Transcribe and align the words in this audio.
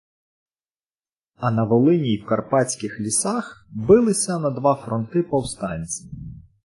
А 1.35 1.51
на 1.51 1.63
Волині 1.63 2.09
й 2.13 2.17
в 2.21 2.25
карпатських 2.25 2.99
лісах 2.99 3.67
билися 3.71 4.39
на 4.39 4.49
два 4.49 4.75
фронти 4.75 5.23
повстанці. 5.23 6.09